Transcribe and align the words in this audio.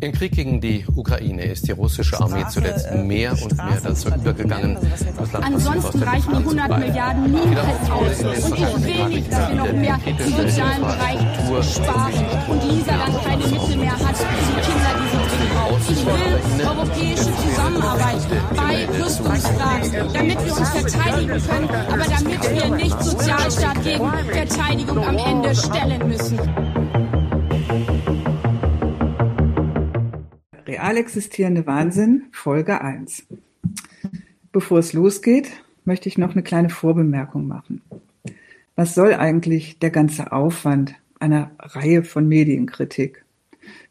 Im 0.00 0.12
Krieg 0.12 0.32
gegen 0.32 0.60
die 0.60 0.84
Ukraine 0.96 1.44
ist 1.44 1.68
die 1.68 1.72
russische 1.72 2.20
Armee 2.20 2.44
zuletzt 2.50 2.92
mehr 2.94 3.32
und 3.32 3.56
mehr 3.56 3.80
dazu 3.82 4.08
übergegangen. 4.08 4.76
Ansonsten 5.32 6.02
reichen 6.02 6.30
die 6.30 6.36
100 6.36 6.78
Milliarden 6.78 7.24
niemals 7.24 7.90
aus. 7.90 8.44
Und 8.44 8.58
ich 8.58 8.86
will 8.86 9.08
nicht, 9.08 9.32
dass 9.32 9.48
wir 9.48 9.56
noch 9.56 9.72
mehr 9.72 9.98
im 10.04 10.18
sozialen 10.18 10.80
Bereich 10.82 11.74
sparen 11.74 12.24
und 12.48 12.64
Lisa 12.64 12.92
dann 12.92 13.24
keine 13.24 13.46
Mittel 13.46 13.76
mehr 13.76 13.92
hat 13.92 14.16
für 14.16 14.26
die 14.36 14.60
Kinder, 14.66 14.90
die 14.98 15.08
sie 15.10 15.22
dringend 15.28 15.54
braucht. 15.54 15.90
Ich 15.90 16.06
will 16.06 16.66
europäische 16.66 17.30
Zusammenarbeit 17.36 18.22
bei 18.56 19.02
Rüstungsfragen, 19.02 20.12
damit 20.12 20.44
wir 20.44 20.56
uns 20.56 20.68
verteidigen 20.70 21.42
können, 21.46 21.68
aber 21.70 22.04
damit 22.04 22.42
wir 22.50 22.76
nicht 22.76 23.02
Sozialstaat 23.02 23.82
gegen 23.84 24.10
Verteidigung 24.32 25.04
am 25.04 25.16
Ende 25.16 25.54
stellen 25.54 26.08
müssen. 26.08 26.83
Real 30.74 30.96
existierende 30.96 31.68
Wahnsinn, 31.68 32.24
Folge 32.32 32.80
1. 32.80 33.28
Bevor 34.50 34.80
es 34.80 34.92
losgeht, 34.92 35.52
möchte 35.84 36.08
ich 36.08 36.18
noch 36.18 36.32
eine 36.32 36.42
kleine 36.42 36.68
Vorbemerkung 36.68 37.46
machen. 37.46 37.80
Was 38.74 38.96
soll 38.96 39.14
eigentlich 39.14 39.78
der 39.78 39.90
ganze 39.90 40.32
Aufwand 40.32 40.96
einer 41.20 41.52
Reihe 41.60 42.02
von 42.02 42.26
Medienkritik? 42.26 43.24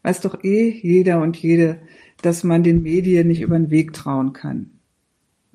Weiß 0.02 0.20
doch 0.20 0.44
eh 0.44 0.68
jeder 0.68 1.22
und 1.22 1.38
jede, 1.38 1.78
dass 2.20 2.44
man 2.44 2.62
den 2.62 2.82
Medien 2.82 3.28
nicht 3.28 3.40
über 3.40 3.56
den 3.56 3.70
Weg 3.70 3.94
trauen 3.94 4.34
kann. 4.34 4.68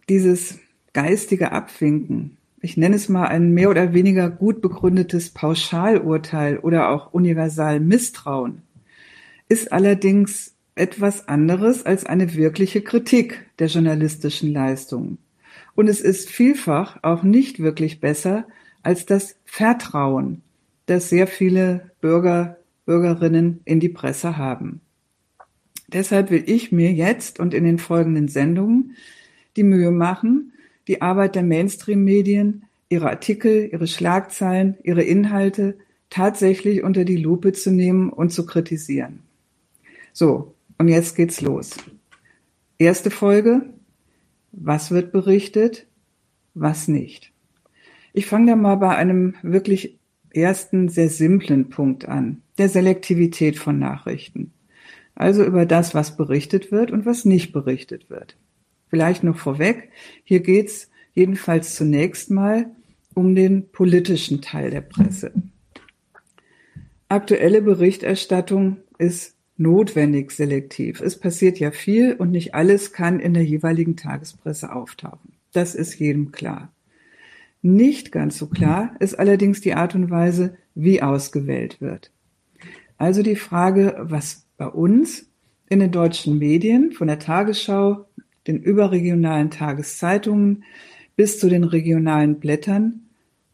Dieses 0.09 0.57
geistige 0.93 1.51
Abwinken, 1.51 2.37
ich 2.59 2.75
nenne 2.75 2.95
es 2.95 3.07
mal 3.07 3.27
ein 3.27 3.53
mehr 3.53 3.69
oder 3.69 3.93
weniger 3.93 4.31
gut 4.31 4.63
begründetes 4.63 5.29
Pauschalurteil 5.29 6.57
oder 6.57 6.89
auch 6.89 7.13
universal 7.13 7.79
Misstrauen, 7.79 8.63
ist 9.47 9.71
allerdings 9.71 10.55
etwas 10.79 11.27
anderes 11.27 11.85
als 11.85 12.05
eine 12.05 12.33
wirkliche 12.35 12.81
Kritik 12.81 13.45
der 13.59 13.67
journalistischen 13.67 14.53
Leistungen. 14.53 15.17
Und 15.75 15.87
es 15.87 16.01
ist 16.01 16.29
vielfach 16.29 16.99
auch 17.03 17.23
nicht 17.23 17.59
wirklich 17.59 17.99
besser 17.99 18.47
als 18.81 19.05
das 19.05 19.35
Vertrauen, 19.45 20.41
das 20.85 21.09
sehr 21.09 21.27
viele 21.27 21.91
Bürger, 22.01 22.57
Bürgerinnen 22.85 23.61
in 23.65 23.79
die 23.79 23.89
Presse 23.89 24.37
haben. 24.37 24.81
Deshalb 25.87 26.31
will 26.31 26.43
ich 26.45 26.71
mir 26.71 26.91
jetzt 26.91 27.39
und 27.39 27.53
in 27.53 27.63
den 27.63 27.79
folgenden 27.79 28.27
Sendungen 28.27 28.95
die 29.55 29.63
Mühe 29.63 29.91
machen, 29.91 30.53
die 30.87 31.01
Arbeit 31.01 31.35
der 31.35 31.43
Mainstream-Medien, 31.43 32.65
ihre 32.89 33.09
Artikel, 33.09 33.69
ihre 33.71 33.87
Schlagzeilen, 33.87 34.77
ihre 34.83 35.03
Inhalte 35.03 35.77
tatsächlich 36.09 36.83
unter 36.83 37.05
die 37.05 37.17
Lupe 37.17 37.53
zu 37.53 37.71
nehmen 37.71 38.09
und 38.09 38.31
zu 38.31 38.45
kritisieren. 38.45 39.19
So, 40.13 40.53
und 40.79 40.87
jetzt 40.87 41.15
geht's 41.15 41.41
los. 41.41 41.77
Erste 42.79 43.11
Folge. 43.11 43.73
Was 44.51 44.89
wird 44.89 45.11
berichtet? 45.11 45.85
Was 46.55 46.87
nicht? 46.87 47.31
Ich 48.13 48.25
fange 48.25 48.51
da 48.51 48.55
mal 48.55 48.75
bei 48.75 48.95
einem 48.95 49.35
wirklich 49.43 49.99
ersten, 50.31 50.89
sehr 50.89 51.09
simplen 51.09 51.69
Punkt 51.69 52.07
an. 52.07 52.41
Der 52.57 52.69
Selektivität 52.69 53.59
von 53.59 53.77
Nachrichten. 53.77 54.53
Also 55.13 55.43
über 55.43 55.65
das, 55.65 55.93
was 55.93 56.17
berichtet 56.17 56.71
wird 56.71 56.91
und 56.91 57.05
was 57.05 57.25
nicht 57.25 57.51
berichtet 57.51 58.09
wird. 58.09 58.37
Vielleicht 58.87 59.23
noch 59.23 59.37
vorweg. 59.37 59.91
Hier 60.23 60.39
geht's 60.39 60.89
jedenfalls 61.13 61.75
zunächst 61.75 62.31
mal 62.31 62.71
um 63.13 63.35
den 63.35 63.69
politischen 63.69 64.41
Teil 64.41 64.71
der 64.71 64.81
Presse. 64.81 65.33
Aktuelle 67.09 67.61
Berichterstattung 67.61 68.77
ist 68.97 69.35
notwendig 69.59 70.31
selektiv. 70.31 71.01
Es 71.01 71.19
passiert 71.19 71.59
ja 71.59 71.71
viel 71.71 72.13
und 72.13 72.31
nicht 72.31 72.55
alles 72.55 72.93
kann 72.93 73.19
in 73.19 73.33
der 73.33 73.43
jeweiligen 73.43 73.95
Tagespresse 73.95 74.73
auftauchen. 74.73 75.33
Das 75.51 75.75
ist 75.75 75.99
jedem 75.99 76.31
klar. 76.31 76.71
Nicht 77.61 78.11
ganz 78.11 78.37
so 78.37 78.47
klar 78.47 78.95
ist 78.99 79.19
allerdings 79.19 79.59
die 79.59 79.73
Art 79.73 79.95
und 79.95 80.09
Weise, 80.09 80.57
wie 80.75 81.01
ausgewählt 81.01 81.81
wird. 81.81 82.11
Also 82.97 83.21
die 83.21 83.35
Frage, 83.35 83.97
was 83.99 84.45
bei 84.57 84.67
uns 84.67 85.29
in 85.69 85.79
den 85.79 85.91
deutschen 85.91 86.39
Medien, 86.39 86.93
von 86.93 87.07
der 87.07 87.19
Tagesschau, 87.19 88.05
den 88.47 88.61
überregionalen 88.61 89.51
Tageszeitungen 89.51 90.63
bis 91.15 91.39
zu 91.39 91.49
den 91.49 91.65
regionalen 91.65 92.39
Blättern 92.39 93.08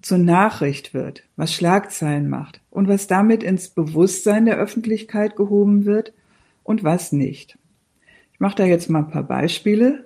zur 0.05 0.19
Nachricht 0.19 0.93
wird, 0.93 1.23
was 1.35 1.51
Schlagzeilen 1.51 2.29
macht 2.29 2.61
und 2.69 2.87
was 2.87 3.07
damit 3.07 3.41
ins 3.41 3.69
Bewusstsein 3.69 4.45
der 4.45 4.57
Öffentlichkeit 4.57 5.35
gehoben 5.35 5.85
wird 5.85 6.13
und 6.61 6.83
was 6.83 7.11
nicht. 7.11 7.57
Ich 8.31 8.39
mache 8.39 8.55
da 8.55 8.65
jetzt 8.65 8.87
mal 8.87 8.99
ein 8.99 9.09
paar 9.09 9.23
Beispiele. 9.23 10.05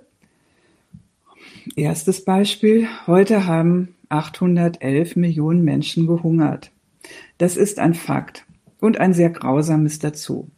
Erstes 1.76 2.24
Beispiel. 2.24 2.88
Heute 3.06 3.46
haben 3.46 3.94
811 4.08 5.16
Millionen 5.16 5.64
Menschen 5.64 6.06
gehungert. 6.06 6.72
Das 7.36 7.58
ist 7.58 7.78
ein 7.78 7.92
Fakt 7.92 8.46
und 8.80 8.98
ein 8.98 9.12
sehr 9.12 9.28
grausames 9.28 9.98
dazu. 9.98 10.48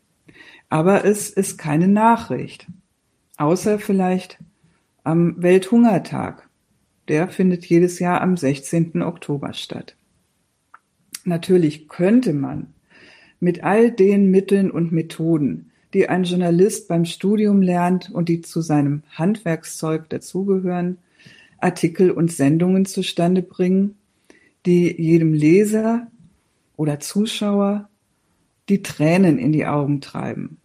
Aber 0.68 1.04
es 1.04 1.30
ist 1.30 1.58
keine 1.58 1.88
Nachricht. 1.88 2.68
Außer 3.38 3.80
vielleicht 3.80 4.38
am 5.02 5.34
Welthungertag. 5.42 6.48
Der 7.08 7.28
findet 7.28 7.66
jedes 7.66 7.98
Jahr 7.98 8.20
am 8.20 8.36
16. 8.36 9.02
Oktober 9.02 9.52
statt. 9.52 9.96
Natürlich 11.24 11.88
könnte 11.88 12.32
man 12.32 12.74
mit 13.40 13.64
all 13.64 13.90
den 13.90 14.30
Mitteln 14.30 14.70
und 14.70 14.92
Methoden, 14.92 15.70
die 15.94 16.08
ein 16.08 16.24
Journalist 16.24 16.88
beim 16.88 17.04
Studium 17.04 17.60
lernt 17.60 18.10
und 18.10 18.28
die 18.28 18.40
zu 18.40 18.60
seinem 18.60 19.02
Handwerkszeug 19.10 20.08
dazugehören, 20.08 20.98
Artikel 21.58 22.10
und 22.10 22.32
Sendungen 22.32 22.86
zustande 22.86 23.42
bringen, 23.42 23.96
die 24.66 25.00
jedem 25.00 25.32
Leser 25.32 26.08
oder 26.76 27.00
Zuschauer 27.00 27.88
die 28.68 28.82
Tränen 28.82 29.38
in 29.38 29.52
die 29.52 29.66
Augen 29.66 30.00
treiben. 30.00 30.58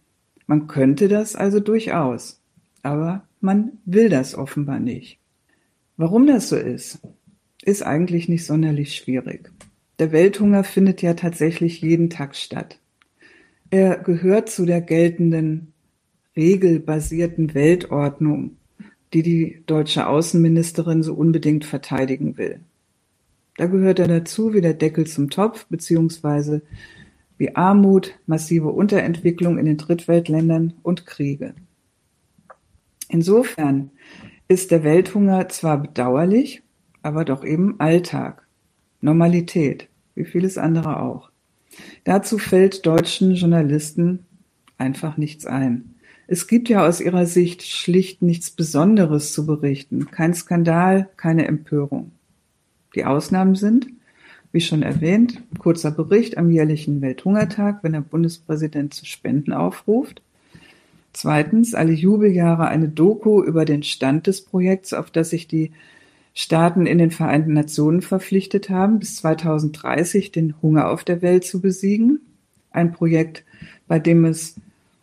Man 0.46 0.66
könnte 0.66 1.08
das 1.08 1.36
also 1.36 1.60
durchaus, 1.60 2.40
aber 2.82 3.24
man 3.40 3.72
will 3.84 4.08
das 4.08 4.34
offenbar 4.34 4.80
nicht. 4.80 5.18
Warum 5.98 6.28
das 6.28 6.48
so 6.48 6.56
ist, 6.56 7.00
ist 7.64 7.82
eigentlich 7.82 8.28
nicht 8.28 8.46
sonderlich 8.46 8.94
schwierig. 8.94 9.50
Der 9.98 10.12
Welthunger 10.12 10.62
findet 10.62 11.02
ja 11.02 11.14
tatsächlich 11.14 11.80
jeden 11.80 12.08
Tag 12.08 12.36
statt. 12.36 12.78
Er 13.70 13.98
gehört 13.98 14.48
zu 14.48 14.64
der 14.64 14.80
geltenden 14.80 15.72
regelbasierten 16.36 17.52
Weltordnung, 17.52 18.58
die 19.12 19.24
die 19.24 19.64
deutsche 19.66 20.06
Außenministerin 20.06 21.02
so 21.02 21.14
unbedingt 21.14 21.64
verteidigen 21.64 22.38
will. 22.38 22.60
Da 23.56 23.66
gehört 23.66 23.98
er 23.98 24.06
dazu 24.06 24.54
wie 24.54 24.60
der 24.60 24.74
Deckel 24.74 25.04
zum 25.04 25.30
Topf, 25.30 25.66
beziehungsweise 25.66 26.62
wie 27.38 27.56
Armut, 27.56 28.14
massive 28.26 28.68
Unterentwicklung 28.68 29.58
in 29.58 29.66
den 29.66 29.78
Drittweltländern 29.78 30.74
und 30.84 31.06
Kriege. 31.06 31.54
Insofern 33.08 33.90
ist 34.48 34.70
der 34.70 34.82
Welthunger 34.82 35.48
zwar 35.48 35.78
bedauerlich, 35.78 36.62
aber 37.02 37.24
doch 37.24 37.44
eben 37.44 37.78
Alltag, 37.78 38.46
Normalität, 39.00 39.88
wie 40.14 40.24
vieles 40.24 40.58
andere 40.58 41.00
auch. 41.00 41.30
Dazu 42.04 42.38
fällt 42.38 42.86
deutschen 42.86 43.34
Journalisten 43.34 44.26
einfach 44.78 45.16
nichts 45.16 45.46
ein. 45.46 45.94
Es 46.26 46.46
gibt 46.46 46.68
ja 46.68 46.86
aus 46.86 47.00
ihrer 47.00 47.26
Sicht 47.26 47.62
schlicht 47.62 48.22
nichts 48.22 48.50
Besonderes 48.50 49.32
zu 49.32 49.46
berichten, 49.46 50.10
kein 50.10 50.34
Skandal, 50.34 51.08
keine 51.16 51.46
Empörung. 51.46 52.12
Die 52.94 53.04
Ausnahmen 53.04 53.54
sind, 53.54 53.86
wie 54.52 54.60
schon 54.60 54.82
erwähnt, 54.82 55.42
kurzer 55.58 55.90
Bericht 55.90 56.38
am 56.38 56.50
jährlichen 56.50 57.00
Welthungertag, 57.00 57.82
wenn 57.82 57.92
der 57.92 58.00
Bundespräsident 58.00 58.94
zu 58.94 59.04
Spenden 59.04 59.52
aufruft, 59.52 60.22
Zweitens, 61.20 61.74
alle 61.74 61.94
Jubeljahre 61.94 62.68
eine 62.68 62.88
Doku 62.88 63.42
über 63.42 63.64
den 63.64 63.82
Stand 63.82 64.28
des 64.28 64.44
Projekts, 64.44 64.92
auf 64.92 65.10
das 65.10 65.30
sich 65.30 65.48
die 65.48 65.72
Staaten 66.32 66.86
in 66.86 66.98
den 66.98 67.10
Vereinten 67.10 67.54
Nationen 67.54 68.02
verpflichtet 68.02 68.70
haben, 68.70 69.00
bis 69.00 69.16
2030 69.16 70.30
den 70.30 70.54
Hunger 70.62 70.88
auf 70.88 71.02
der 71.02 71.20
Welt 71.20 71.42
zu 71.42 71.60
besiegen. 71.60 72.20
Ein 72.70 72.92
Projekt, 72.92 73.42
bei 73.88 73.98
dem 73.98 74.24
es 74.26 74.60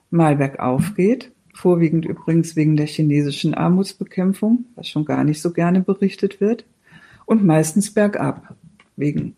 mal 0.09 0.37
bergauf 0.37 0.95
geht, 0.95 1.33
vorwiegend 1.53 2.05
übrigens 2.05 2.55
wegen 2.55 2.77
der 2.77 2.87
chinesischen 2.87 3.53
Armutsbekämpfung, 3.53 4.63
was 4.75 4.87
schon 4.87 5.03
gar 5.03 5.25
nicht 5.25 5.41
so 5.41 5.51
gerne 5.51 5.81
berichtet 5.81 6.39
wird, 6.39 6.63
und 7.25 7.43
meistens 7.43 7.93
bergab, 7.93 8.55
wegen 8.95 9.35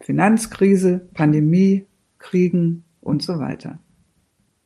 Finanzkrise, 0.00 1.06
Pandemie, 1.14 1.86
Kriegen 2.18 2.82
und 3.00 3.22
so 3.22 3.38
weiter. 3.38 3.78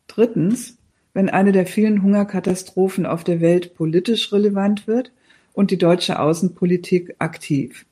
Drittens, 0.06 0.78
wenn 1.12 1.28
eine 1.28 1.52
der 1.52 1.66
vielen 1.66 2.02
Hungerkatastrophen 2.02 3.06
auf 3.06 3.24
der 3.24 3.40
Welt 3.40 3.74
politisch 3.74 4.32
relevant 4.32 4.86
wird 4.86 5.12
und 5.52 5.70
die 5.70 5.78
deutsche 5.78 6.18
Außenpolitik 6.18 7.16
aktiv. 7.18 7.86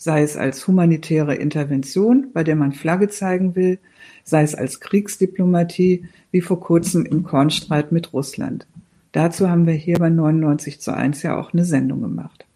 sei 0.00 0.22
es 0.22 0.36
als 0.36 0.66
humanitäre 0.68 1.34
Intervention, 1.34 2.28
bei 2.32 2.44
der 2.44 2.54
man 2.54 2.72
Flagge 2.72 3.08
zeigen 3.08 3.56
will, 3.56 3.80
sei 4.22 4.42
es 4.42 4.54
als 4.54 4.78
Kriegsdiplomatie, 4.78 6.04
wie 6.30 6.40
vor 6.40 6.60
kurzem 6.60 7.04
im 7.04 7.24
Kornstreit 7.24 7.90
mit 7.90 8.12
Russland. 8.12 8.68
Dazu 9.10 9.50
haben 9.50 9.66
wir 9.66 9.74
hier 9.74 9.98
bei 9.98 10.08
99 10.08 10.80
zu 10.80 10.94
1 10.94 11.22
ja 11.22 11.36
auch 11.36 11.52
eine 11.52 11.64
Sendung 11.64 12.00
gemacht. 12.00 12.46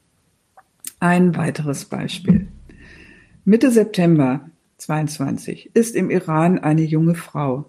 Ein 1.00 1.36
weiteres 1.36 1.84
Beispiel. 1.86 2.46
Mitte 3.44 3.72
September 3.72 4.48
22 4.78 5.70
ist 5.74 5.96
im 5.96 6.10
Iran 6.10 6.60
eine 6.60 6.82
junge 6.82 7.16
Frau, 7.16 7.68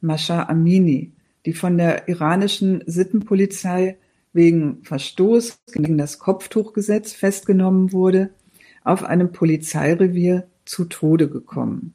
Masha 0.00 0.44
Amini, 0.44 1.10
die 1.46 1.52
von 1.52 1.76
der 1.76 2.08
iranischen 2.08 2.82
Sittenpolizei 2.86 3.96
wegen 4.32 4.82
Verstoß 4.84 5.58
gegen 5.72 5.98
das 5.98 6.18
Kopftuchgesetz 6.18 7.12
festgenommen 7.12 7.92
wurde, 7.92 8.30
auf 8.84 9.04
einem 9.04 9.32
Polizeirevier 9.32 10.48
zu 10.64 10.84
Tode 10.84 11.28
gekommen. 11.28 11.94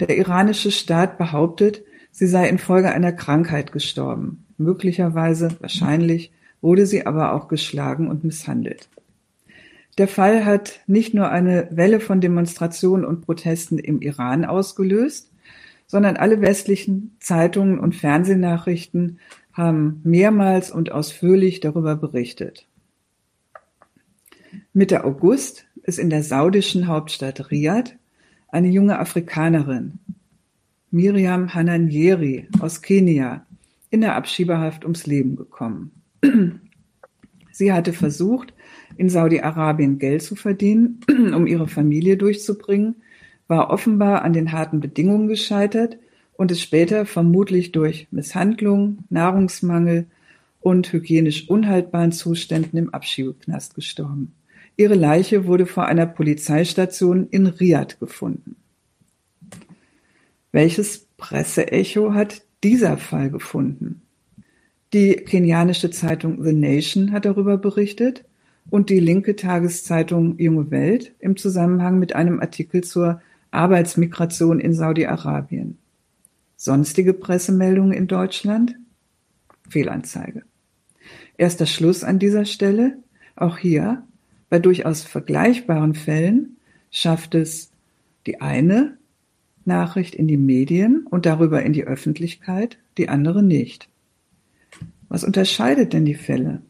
Der 0.00 0.16
iranische 0.16 0.70
Staat 0.70 1.18
behauptet, 1.18 1.84
sie 2.10 2.26
sei 2.26 2.48
infolge 2.48 2.92
einer 2.92 3.12
Krankheit 3.12 3.72
gestorben. 3.72 4.44
Möglicherweise, 4.56 5.56
wahrscheinlich, 5.60 6.32
wurde 6.60 6.86
sie 6.86 7.06
aber 7.06 7.34
auch 7.34 7.48
geschlagen 7.48 8.08
und 8.08 8.24
misshandelt. 8.24 8.88
Der 9.98 10.08
Fall 10.08 10.44
hat 10.44 10.80
nicht 10.86 11.14
nur 11.14 11.28
eine 11.28 11.68
Welle 11.70 12.00
von 12.00 12.20
Demonstrationen 12.20 13.04
und 13.04 13.20
Protesten 13.20 13.78
im 13.78 14.00
Iran 14.00 14.44
ausgelöst, 14.44 15.30
sondern 15.94 16.16
alle 16.16 16.40
westlichen 16.40 17.14
Zeitungen 17.20 17.78
und 17.78 17.94
Fernsehnachrichten 17.94 19.20
haben 19.52 20.00
mehrmals 20.02 20.72
und 20.72 20.90
ausführlich 20.90 21.60
darüber 21.60 21.94
berichtet. 21.94 22.66
Mitte 24.72 25.04
August 25.04 25.66
ist 25.84 26.00
in 26.00 26.10
der 26.10 26.24
saudischen 26.24 26.88
Hauptstadt 26.88 27.52
Riad 27.52 27.96
eine 28.48 28.70
junge 28.70 28.98
Afrikanerin, 28.98 30.00
Miriam 30.90 31.54
Hananyeri 31.54 32.48
aus 32.58 32.82
Kenia, 32.82 33.46
in 33.88 34.00
der 34.00 34.16
Abschiebehaft 34.16 34.82
ums 34.82 35.06
Leben 35.06 35.36
gekommen. 35.36 35.92
Sie 37.52 37.72
hatte 37.72 37.92
versucht, 37.92 38.52
in 38.96 39.08
Saudi-Arabien 39.08 40.00
Geld 40.00 40.22
zu 40.24 40.34
verdienen, 40.34 40.98
um 41.36 41.46
ihre 41.46 41.68
Familie 41.68 42.16
durchzubringen, 42.16 42.96
war 43.48 43.70
offenbar 43.70 44.22
an 44.22 44.32
den 44.32 44.52
harten 44.52 44.80
Bedingungen 44.80 45.28
gescheitert 45.28 45.98
und 46.36 46.50
ist 46.50 46.62
später 46.62 47.06
vermutlich 47.06 47.72
durch 47.72 48.08
Misshandlung, 48.10 48.98
Nahrungsmangel 49.10 50.06
und 50.60 50.92
hygienisch 50.92 51.48
unhaltbaren 51.48 52.12
Zuständen 52.12 52.78
im 52.78 52.92
Abschiebeknast 52.92 53.74
gestorben. 53.74 54.34
Ihre 54.76 54.94
Leiche 54.94 55.46
wurde 55.46 55.66
vor 55.66 55.86
einer 55.86 56.06
Polizeistation 56.06 57.28
in 57.30 57.46
Riad 57.46 58.00
gefunden. 58.00 58.56
Welches 60.50 61.06
Presseecho 61.16 62.14
hat 62.14 62.42
dieser 62.62 62.96
Fall 62.96 63.30
gefunden? 63.30 64.02
Die 64.92 65.16
kenianische 65.16 65.90
Zeitung 65.90 66.42
The 66.42 66.52
Nation 66.52 67.12
hat 67.12 67.24
darüber 67.24 67.58
berichtet 67.58 68.24
und 68.70 68.90
die 68.90 69.00
linke 69.00 69.36
Tageszeitung 69.36 70.38
Junge 70.38 70.70
Welt 70.70 71.12
im 71.18 71.36
Zusammenhang 71.36 71.98
mit 71.98 72.14
einem 72.14 72.40
Artikel 72.40 72.82
zur 72.82 73.20
Arbeitsmigration 73.54 74.60
in 74.60 74.74
Saudi-Arabien. 74.74 75.78
Sonstige 76.56 77.14
Pressemeldungen 77.14 77.92
in 77.92 78.06
Deutschland? 78.06 78.76
Fehlanzeige. 79.68 80.42
Erster 81.36 81.66
Schluss 81.66 82.04
an 82.04 82.18
dieser 82.18 82.44
Stelle. 82.44 82.98
Auch 83.36 83.58
hier, 83.58 84.04
bei 84.48 84.58
durchaus 84.58 85.02
vergleichbaren 85.02 85.94
Fällen, 85.94 86.56
schafft 86.90 87.34
es 87.34 87.70
die 88.26 88.40
eine 88.40 88.96
Nachricht 89.64 90.14
in 90.14 90.28
die 90.28 90.36
Medien 90.36 91.06
und 91.08 91.26
darüber 91.26 91.62
in 91.62 91.72
die 91.72 91.84
Öffentlichkeit, 91.84 92.78
die 92.98 93.08
andere 93.08 93.42
nicht. 93.42 93.88
Was 95.08 95.24
unterscheidet 95.24 95.92
denn 95.92 96.04
die 96.04 96.14
Fälle? 96.14 96.62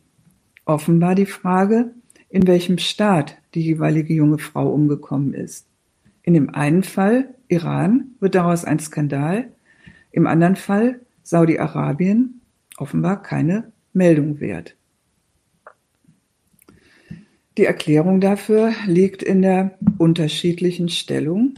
Offenbar 0.65 1.15
die 1.15 1.27
Frage, 1.27 1.93
in 2.29 2.47
welchem 2.47 2.79
Staat 2.79 3.37
die 3.55 3.63
jeweilige 3.63 4.15
junge 4.15 4.39
Frau 4.39 4.73
umgekommen 4.73 5.35
ist. 5.35 5.67
In 6.25 6.33
dem 6.35 6.55
einen 6.55 6.83
Fall, 6.83 7.35
Iran, 7.49 8.15
wird 8.19 8.35
daraus 8.35 8.65
ein 8.65 8.79
Skandal, 8.79 9.53
im 10.11 10.27
anderen 10.27 10.57
Fall, 10.57 11.01
Saudi-Arabien, 11.23 12.41
offenbar 12.79 13.23
keine 13.23 13.73
Meldung 13.93 14.41
wert. 14.41 14.75
Die 17.59 17.67
Erklärung 17.67 18.21
dafür 18.21 18.73
liegt 18.87 19.23
in 19.23 19.43
der 19.43 19.79
unterschiedlichen 19.99 20.89
Stellung, 20.89 21.55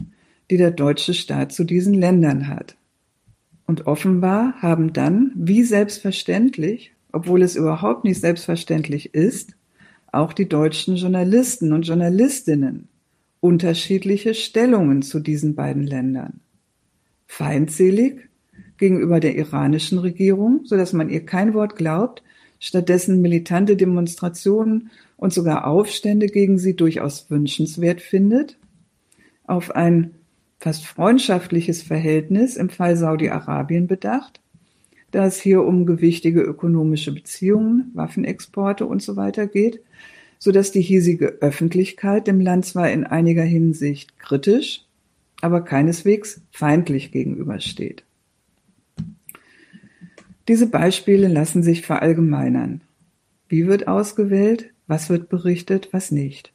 die 0.51 0.57
der 0.57 0.71
deutsche 0.71 1.13
Staat 1.13 1.53
zu 1.53 1.63
diesen 1.63 1.93
Ländern 1.93 2.47
hat. 2.47 2.75
Und 3.65 3.87
offenbar 3.87 4.61
haben 4.61 4.93
dann, 4.93 5.31
wie 5.35 5.63
selbstverständlich, 5.63 6.93
obwohl 7.11 7.41
es 7.41 7.55
überhaupt 7.55 8.03
nicht 8.03 8.19
selbstverständlich 8.19 9.13
ist, 9.13 9.55
auch 10.11 10.33
die 10.33 10.47
deutschen 10.47 10.97
Journalisten 10.97 11.73
und 11.73 11.87
Journalistinnen 11.87 12.89
unterschiedliche 13.39 14.33
Stellungen 14.33 15.01
zu 15.01 15.19
diesen 15.19 15.55
beiden 15.55 15.83
Ländern. 15.83 16.41
Feindselig 17.25 18.29
gegenüber 18.77 19.19
der 19.19 19.35
iranischen 19.35 19.99
Regierung, 19.99 20.61
so 20.63 20.77
dass 20.77 20.93
man 20.93 21.09
ihr 21.09 21.25
kein 21.25 21.53
Wort 21.53 21.75
glaubt, 21.75 22.23
stattdessen 22.59 23.21
militante 23.21 23.75
Demonstrationen 23.75 24.89
und 25.15 25.33
sogar 25.33 25.67
Aufstände 25.67 26.27
gegen 26.27 26.57
sie 26.57 26.75
durchaus 26.75 27.29
wünschenswert 27.29 28.01
findet, 28.01 28.57
auf 29.45 29.75
ein 29.75 30.15
fast 30.59 30.85
freundschaftliches 30.85 31.83
Verhältnis 31.83 32.55
im 32.55 32.69
Fall 32.69 32.95
Saudi-Arabien 32.95 33.87
bedacht, 33.87 34.41
da 35.11 35.25
es 35.25 35.39
hier 35.39 35.63
um 35.63 35.85
gewichtige 35.85 36.41
ökonomische 36.41 37.13
Beziehungen, 37.13 37.91
Waffenexporte 37.93 38.85
und 38.85 39.01
so 39.01 39.15
weiter 39.15 39.47
geht, 39.47 39.81
so 40.39 40.51
dass 40.51 40.71
die 40.71 40.81
hiesige 40.81 41.37
Öffentlichkeit 41.41 42.27
dem 42.27 42.41
Land 42.41 42.65
zwar 42.65 42.91
in 42.91 43.03
einiger 43.03 43.43
Hinsicht 43.43 44.19
kritisch, 44.19 44.85
aber 45.41 45.61
keineswegs 45.61 46.41
feindlich 46.51 47.11
gegenübersteht. 47.11 48.03
Diese 50.47 50.67
Beispiele 50.67 51.27
lassen 51.27 51.61
sich 51.61 51.81
verallgemeinern. 51.81 52.81
Wie 53.49 53.67
wird 53.67 53.87
ausgewählt? 53.87 54.71
Was 54.87 55.09
wird 55.09 55.29
berichtet? 55.29 55.89
Was 55.91 56.11
nicht? 56.11 56.53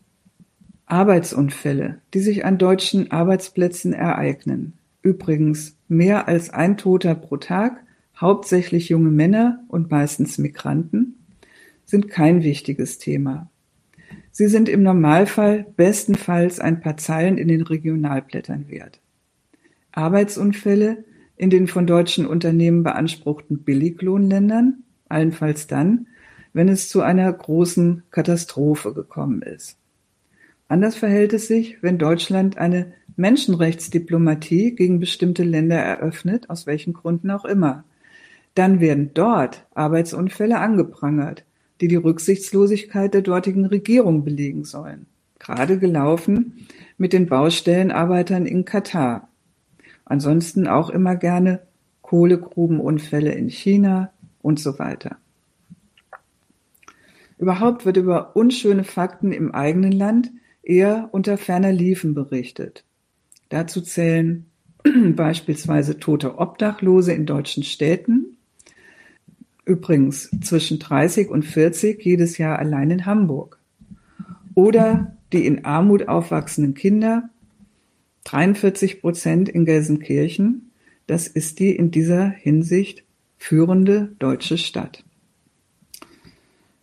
Arbeitsunfälle, 0.87 2.01
die 2.15 2.21
sich 2.21 2.45
an 2.45 2.59
deutschen 2.59 3.11
Arbeitsplätzen 3.11 3.93
ereignen. 3.93 4.75
Übrigens 5.03 5.77
mehr 5.89 6.29
als 6.29 6.51
ein 6.51 6.77
Toter 6.77 7.15
pro 7.15 7.37
Tag, 7.37 7.83
hauptsächlich 8.17 8.89
junge 8.89 9.11
Männer 9.11 9.65
und 9.69 9.91
meistens 9.91 10.39
Migranten, 10.39 11.17
sind 11.85 12.09
kein 12.09 12.43
wichtiges 12.43 12.99
Thema. 12.99 13.51
Sie 14.35 14.49
sind 14.49 14.71
im 14.71 14.83
Normalfall 14.83 15.67
bestenfalls 15.77 16.59
ein 16.59 16.81
paar 16.81 16.97
Zeilen 16.97 17.37
in 17.37 17.49
den 17.49 17.61
Regionalblättern 17.61 18.69
wert. 18.69 19.01
Arbeitsunfälle 19.93 21.05
in 21.37 21.51
den 21.51 21.69
von 21.69 21.87
deutschen 21.87 22.27
Unternehmen 22.27 22.83
beanspruchten 22.83 23.63
Billiglohnländern, 23.63 24.85
allenfalls 25.09 25.67
dann, 25.67 26.07
wenn 26.55 26.71
es 26.71 26.89
zu 26.89 27.03
einer 27.03 27.31
großen 27.31 28.05
Katastrophe 28.11 28.95
gekommen 28.95 29.43
ist. 29.43 29.77
Anders 30.67 30.97
verhält 30.97 31.35
es 31.35 31.47
sich, 31.47 31.83
wenn 31.83 31.99
Deutschland 31.99 32.57
eine 32.57 32.95
Menschenrechtsdiplomatie 33.17 34.75
gegen 34.75 34.99
bestimmte 34.99 35.43
Länder 35.43 35.77
eröffnet, 35.77 36.49
aus 36.49 36.67
welchen 36.67 36.95
Gründen 36.95 37.31
auch 37.31 37.45
immer. 37.45 37.85
Dann 38.55 38.81
werden 38.81 39.11
dort 39.13 39.67
Arbeitsunfälle 39.75 40.59
angeprangert, 40.59 41.45
die 41.83 41.89
die 41.89 41.97
Rücksichtslosigkeit 41.97 43.13
der 43.13 43.23
dortigen 43.23 43.67
Regierung 43.67 44.25
belegen 44.25 44.65
sollen. 44.65 45.07
Gerade 45.41 45.81
gelaufen 45.81 46.69
mit 46.97 47.13
den 47.13 47.27
Baustellenarbeitern 47.27 48.47
in 48.47 48.65
Katar. 48.65 49.29
Ansonsten 50.05 50.69
auch 50.69 50.91
immer 50.91 51.17
gerne 51.17 51.61
Kohlegrubenunfälle 52.03 53.33
in 53.33 53.49
China 53.49 54.13
und 54.43 54.61
so 54.61 54.79
weiter. 54.79 55.17
Überhaupt 57.37 57.85
wird 57.85 57.97
über 57.97 58.37
unschöne 58.37 58.85
Fakten 58.85 59.33
im 59.33 59.53
eigenen 59.53 59.91
Land 59.91 60.31
eher 60.63 61.09
unter 61.11 61.37
ferner 61.37 61.73
Liefen 61.73 62.15
berichtet. 62.15 62.85
Dazu 63.49 63.81
zählen 63.81 64.47
beispielsweise 65.17 65.99
tote 65.99 66.39
Obdachlose 66.39 67.13
in 67.13 67.27
deutschen 67.27 67.65
Städten 67.65 68.32
Übrigens 69.65 70.31
zwischen 70.43 70.79
30 70.79 71.29
und 71.29 71.45
40 71.45 72.05
jedes 72.05 72.39
Jahr 72.39 72.59
allein 72.59 72.91
in 72.91 73.07
Hamburg. 73.07 73.59
Oder 74.55 75.17
die 75.33 75.47
in 75.47 75.65
Armut 75.65 76.09
aufwachsenden 76.09 76.75
Kinder, 76.75 77.31
43 78.25 79.01
Prozent 79.01 79.49
in 79.49 79.65
Gelsenkirchen. 79.65 80.71
Das 81.07 81.27
ist 81.27 81.59
die 81.59 81.75
in 81.75 81.91
dieser 81.91 82.29
Hinsicht 82.29 83.05
führende 83.39 84.15
deutsche 84.19 84.59
Stadt. 84.59 85.05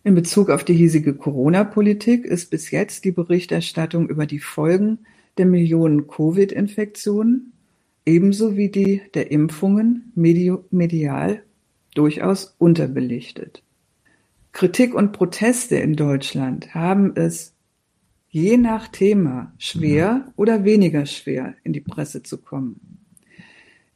In 0.02 0.14
Bezug 0.14 0.50
auf 0.50 0.64
die 0.64 0.74
hiesige 0.74 1.14
Corona-Politik 1.14 2.24
ist 2.24 2.50
bis 2.50 2.70
jetzt 2.70 3.04
die 3.04 3.12
Berichterstattung 3.12 4.08
über 4.08 4.26
die 4.26 4.38
Folgen 4.38 5.00
der 5.38 5.46
Millionen 5.46 6.06
Covid-Infektionen 6.06 7.52
ebenso 8.06 8.56
wie 8.56 8.70
die 8.70 9.02
der 9.14 9.30
Impfungen 9.30 10.12
medial 10.14 11.42
durchaus 11.94 12.54
unterbelichtet. 12.58 13.62
Kritik 14.52 14.94
und 14.94 15.12
Proteste 15.12 15.76
in 15.76 15.94
Deutschland 15.94 16.74
haben 16.74 17.12
es 17.14 17.54
je 18.28 18.56
nach 18.56 18.88
Thema 18.88 19.52
schwer 19.58 20.32
oder 20.36 20.64
weniger 20.64 21.06
schwer 21.06 21.54
in 21.64 21.72
die 21.72 21.80
Presse 21.80 22.22
zu 22.22 22.38
kommen. 22.38 22.98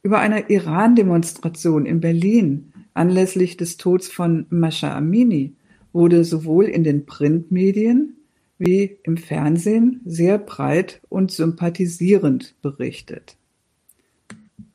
Über 0.03 0.19
eine 0.19 0.49
Iran-Demonstration 0.49 1.85
in 1.85 1.99
Berlin 1.99 2.73
anlässlich 2.93 3.57
des 3.57 3.77
Todes 3.77 4.09
von 4.09 4.45
Mascha 4.49 4.95
Amini 4.95 5.55
wurde 5.93 6.23
sowohl 6.23 6.65
in 6.65 6.83
den 6.83 7.05
Printmedien 7.05 8.17
wie 8.57 8.97
im 9.03 9.17
Fernsehen 9.17 10.01
sehr 10.05 10.37
breit 10.37 11.01
und 11.09 11.31
sympathisierend 11.31 12.55
berichtet. 12.61 13.37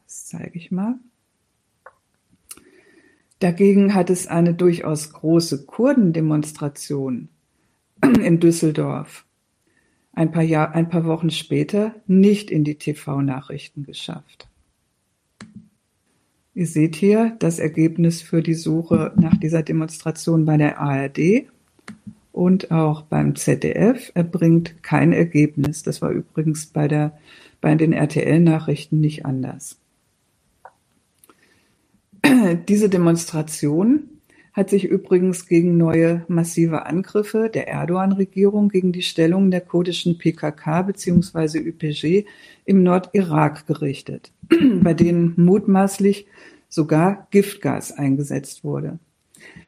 Das 0.05 0.27
zeige 0.27 0.59
ich 0.59 0.71
mal. 0.71 0.99
Dagegen 3.41 3.95
hat 3.95 4.11
es 4.11 4.27
eine 4.27 4.55
durchaus 4.55 5.13
große 5.13 5.67
Kurdendemonstration 5.67 7.29
in 8.23 8.39
Düsseldorf 8.39 9.27
ein 10.13 10.31
paar, 10.31 10.43
Jahr, 10.43 10.75
ein 10.75 10.89
paar 10.89 11.05
Wochen 11.05 11.31
später 11.31 11.95
nicht 12.07 12.51
in 12.51 12.65
die 12.65 12.77
TV-Nachrichten 12.77 13.85
geschafft. 13.85 14.49
Ihr 16.53 16.67
seht 16.67 16.97
hier 16.97 17.37
das 17.39 17.59
Ergebnis 17.59 18.21
für 18.21 18.43
die 18.43 18.55
Suche 18.55 19.13
nach 19.17 19.37
dieser 19.37 19.63
Demonstration 19.63 20.45
bei 20.45 20.57
der 20.57 20.79
ARD 20.79 21.47
und 22.33 22.71
auch 22.71 23.03
beim 23.03 23.37
ZDF 23.37 24.13
erbringt 24.15 24.83
kein 24.83 25.13
Ergebnis. 25.13 25.83
Das 25.83 26.03
war 26.03 26.11
übrigens 26.11 26.67
bei, 26.67 26.89
der, 26.89 27.19
bei 27.61 27.75
den 27.75 27.93
RTL-Nachrichten 27.93 29.01
nicht 29.01 29.25
anders. 29.25 29.79
Diese 32.69 32.89
Demonstration 32.89 34.09
hat 34.53 34.71
sich 34.71 34.85
übrigens 34.85 35.47
gegen 35.47 35.77
neue 35.77 36.25
massive 36.29 36.87
Angriffe 36.87 37.51
der 37.53 37.69
Erdogan-Regierung 37.69 38.69
gegen 38.69 38.93
die 38.93 39.03
Stellung 39.03 39.51
der 39.51 39.61
kurdischen 39.61 40.19
PKK 40.19 40.83
bzw. 40.83 41.59
YPG 41.59 42.27
im 42.65 42.83
Nordirak 42.83 43.67
gerichtet, 43.67 44.33
bei 44.83 44.95
denen 44.95 45.35
mutmaßlich 45.37 46.27
sogar 46.69 47.27
Giftgas 47.31 47.93
eingesetzt 47.93 48.65
wurde. 48.65 48.99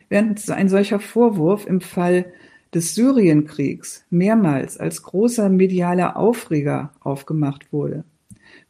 Während 0.09 0.49
ein 0.51 0.69
solcher 0.69 1.01
Vorwurf 1.01 1.67
im 1.67 1.81
Fall 1.81 2.27
des 2.75 2.95
Syrienkriegs 2.95 4.05
mehrmals 4.11 4.79
als 4.79 5.03
großer 5.03 5.49
medialer 5.49 6.17
Aufreger 6.17 6.93
aufgemacht 7.01 7.73
wurde, 7.73 8.05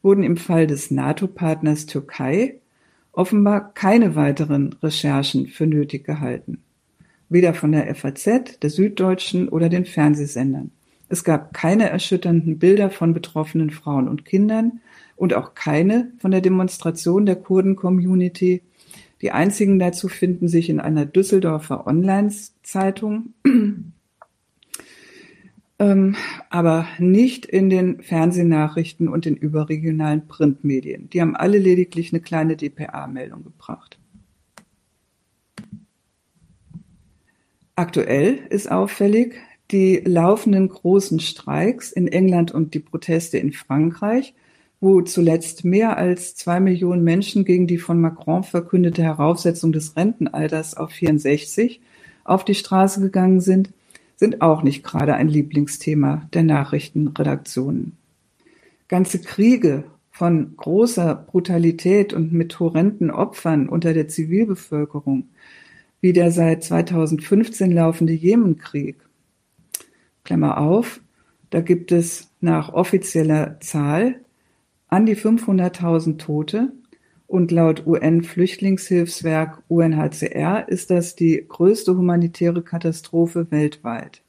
wurden 0.03 0.23
im 0.23 0.37
Fall 0.37 0.67
des 0.67 0.91
NATO-Partners 0.91 1.87
Türkei 1.87 2.61
offenbar 3.13 3.73
keine 3.75 4.17
weiteren 4.17 4.75
Recherchen 4.83 5.47
für 5.47 5.67
nötig 5.67 6.05
gehalten. 6.05 6.63
Weder 7.29 7.55
von 7.55 7.73
der 7.73 7.95
FAZ, 7.95 8.59
der 8.61 8.71
Süddeutschen 8.71 9.49
oder 9.49 9.69
den 9.69 9.85
Fernsehsendern. 9.85 10.71
Es 11.09 11.25
gab 11.25 11.53
keine 11.53 11.91
erschütternden 11.91 12.59
Bilder 12.59 12.91
von 12.91 13.13
betroffenen 13.13 13.71
Frauen 13.71 14.09
und 14.09 14.25
Kindern 14.25 14.81
und 15.17 15.35
auch 15.35 15.55
keine 15.55 16.11
von 16.19 16.31
der 16.31 16.41
Demonstration 16.41 17.27
der 17.27 17.37
Kurden-Community. 17.37 18.63
Die 19.21 19.31
einzigen 19.31 19.79
dazu 19.79 20.09
finden 20.09 20.49
sich 20.49 20.69
in 20.71 20.81
einer 20.81 21.07
Düsseldorfer 21.07 21.87
Online-Zeitung 21.87 23.35
ähm, 25.83 26.15
aber 26.49 26.87
nicht 26.99 27.45
in 27.45 27.69
den 27.69 28.03
Fernsehnachrichten 28.03 29.09
und 29.09 29.25
den 29.25 29.37
überregionalen 29.37 30.29
Printmedien. 30.29 31.11
Die 31.11 31.21
haben 31.21 31.35
alle 31.35 31.59
lediglich 31.59 32.13
eine 32.13 32.23
kleine 32.23 32.57
dpa-Meldung 32.57 33.43
gebracht. 33.43 33.99
Aktuell 37.75 38.39
ist 38.51 38.71
auffällig, 38.71 39.35
die 39.73 40.03
laufenden 40.05 40.69
großen 40.69 41.19
Streiks 41.19 41.91
in 41.91 42.07
England 42.07 42.53
und 42.53 42.75
die 42.75 42.81
Proteste 42.81 43.39
in 43.39 43.53
Frankreich, 43.53 44.35
wo 44.81 45.01
zuletzt 45.01 45.65
mehr 45.65 45.97
als 45.97 46.37
zwei 46.37 46.61
Millionen 46.61 47.03
Menschen 47.03 47.45
gegen 47.45 47.67
die 47.67 47.79
von 47.79 48.01
Macron 48.01 48.45
verkündete 48.45 49.03
Heraufsetzung 49.03 49.73
des 49.73 49.97
Rentenalters 49.97 50.77
auf 50.77 50.93
64 50.93 51.81
auf 52.23 52.45
die 52.45 52.55
Straße 52.55 53.01
gegangen 53.01 53.41
sind, 53.41 53.73
sind 54.17 54.43
auch 54.43 54.63
nicht 54.63 54.83
gerade 54.85 55.15
ein 55.15 55.29
Lieblingsthema 55.29 56.29
der 56.33 56.43
Nachrichtenredaktionen. 56.43 57.97
Ganze 58.89 59.21
Kriege 59.21 59.85
von 60.11 60.55
großer 60.57 61.15
Brutalität 61.15 62.13
und 62.13 62.33
mit 62.33 62.61
horrenden 62.61 63.11
Opfern 63.11 63.69
unter 63.69 63.95
der 63.95 64.09
Zivilbevölkerung, 64.09 65.29
wie 66.01 66.13
der 66.13 66.31
seit 66.31 66.63
2015 66.63 67.73
laufende 67.73 68.13
Jemenkrieg. 68.13 68.97
Klammer 70.25 70.59
auf, 70.59 71.01
da 71.51 71.61
gibt 71.61 71.93
es 71.93 72.31
nach 72.41 72.73
offizieller 72.73 73.59
Zahl 73.61 74.21
an 74.89 75.07
die 75.07 75.17
500.000 75.17 76.19
Tote 76.19 76.73
und 77.33 77.51
laut 77.51 77.87
UN-Flüchtlingshilfswerk 77.87 79.63
UNHCR 79.69 80.69
ist 80.69 80.91
das 80.91 81.17
die 81.17 81.43
größte 81.49 81.97
humanitäre 81.97 82.63
Katastrophe 82.63 83.51
weltweit. 83.51 84.23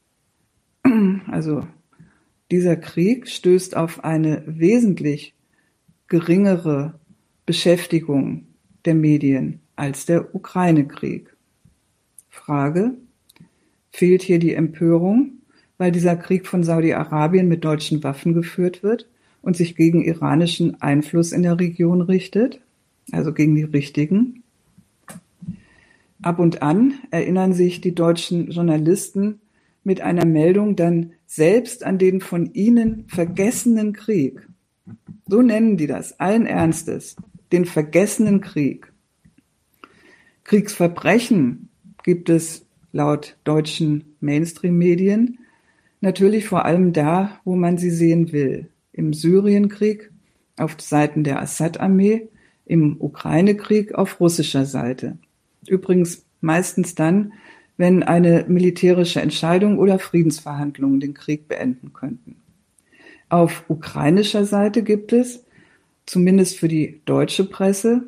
Also 1.27 1.67
dieser 2.49 2.77
Krieg 2.77 3.27
stößt 3.27 3.75
auf 3.75 4.05
eine 4.05 4.43
wesentlich 4.45 5.35
geringere 6.07 6.97
Beschäftigung 7.45 8.47
der 8.85 8.95
Medien 8.95 9.59
als 9.75 10.05
der 10.05 10.33
Ukraine-Krieg. 10.33 11.35
Frage, 12.29 12.93
fehlt 13.91 14.21
hier 14.21 14.39
die 14.39 14.53
Empörung, 14.53 15.39
weil 15.77 15.91
dieser 15.91 16.15
Krieg 16.15 16.47
von 16.47 16.63
Saudi-Arabien 16.63 17.49
mit 17.49 17.65
deutschen 17.65 18.01
Waffen 18.01 18.33
geführt 18.33 18.81
wird 18.81 19.09
und 19.41 19.57
sich 19.57 19.75
gegen 19.75 20.05
iranischen 20.05 20.81
Einfluss 20.81 21.33
in 21.33 21.43
der 21.43 21.59
Region 21.59 21.99
richtet? 22.01 22.62
Also 23.11 23.33
gegen 23.33 23.55
die 23.55 23.63
Richtigen. 23.63 24.43
Ab 26.21 26.39
und 26.39 26.61
an 26.61 26.93
erinnern 27.11 27.53
sich 27.53 27.81
die 27.81 27.93
deutschen 27.93 28.51
Journalisten 28.51 29.41
mit 29.83 30.01
einer 30.01 30.25
Meldung 30.25 30.75
dann 30.75 31.13
selbst 31.25 31.83
an 31.83 31.97
den 31.97 32.21
von 32.21 32.53
ihnen 32.53 33.05
vergessenen 33.07 33.91
Krieg. 33.91 34.47
So 35.27 35.41
nennen 35.41 35.77
die 35.77 35.87
das 35.87 36.19
allen 36.19 36.45
Ernstes, 36.45 37.15
den 37.51 37.65
vergessenen 37.65 38.39
Krieg. 38.41 38.91
Kriegsverbrechen 40.45 41.69
gibt 42.03 42.29
es 42.29 42.65
laut 42.91 43.37
deutschen 43.43 44.15
Mainstream-Medien 44.19 45.39
natürlich 46.03 46.45
vor 46.45 46.65
allem 46.65 46.93
da, 46.93 47.39
wo 47.45 47.55
man 47.55 47.77
sie 47.77 47.89
sehen 47.89 48.31
will. 48.33 48.69
Im 48.91 49.13
Syrienkrieg 49.13 50.11
auf 50.57 50.75
Seiten 50.79 51.23
der 51.23 51.41
Assad-Armee 51.41 52.27
im 52.65 52.97
Ukraine-Krieg 52.99 53.95
auf 53.95 54.19
russischer 54.19 54.65
Seite. 54.65 55.17
Übrigens 55.67 56.25
meistens 56.41 56.95
dann, 56.95 57.33
wenn 57.77 58.03
eine 58.03 58.45
militärische 58.47 59.21
Entscheidung 59.21 59.79
oder 59.79 59.99
Friedensverhandlungen 59.99 60.99
den 60.99 61.13
Krieg 61.13 61.47
beenden 61.47 61.93
könnten. 61.93 62.35
Auf 63.29 63.65
ukrainischer 63.67 64.45
Seite 64.45 64.83
gibt 64.83 65.11
es, 65.11 65.43
zumindest 66.05 66.59
für 66.59 66.67
die 66.67 67.01
deutsche 67.05 67.45
Presse, 67.45 68.03